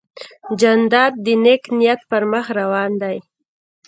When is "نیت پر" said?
1.77-2.23